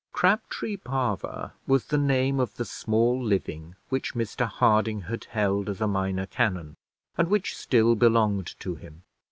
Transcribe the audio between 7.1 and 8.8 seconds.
and which still belonged to